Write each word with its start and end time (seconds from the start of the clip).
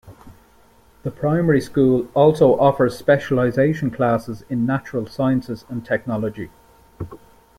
The 1.03 1.11
primary 1.11 1.61
school 1.61 2.07
also 2.15 2.57
offers 2.59 2.97
specialisation 2.97 3.91
classes 3.91 4.43
in 4.49 4.65
Natural 4.65 5.05
Sciences 5.05 5.63
and 5.69 5.85
Technology. 5.85 6.49